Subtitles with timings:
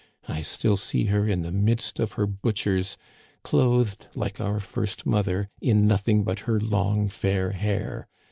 [0.27, 2.97] I still see her in the midst of her butchers,
[3.43, 8.07] clothed, like our first mother, in nothing but her long, fair hair.